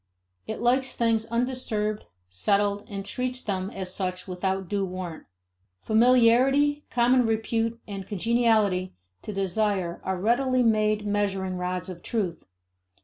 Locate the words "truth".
12.01-12.45